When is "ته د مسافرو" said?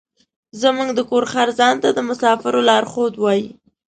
1.83-2.61